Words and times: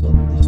Thank. 0.00 0.41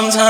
Sometimes 0.00 0.29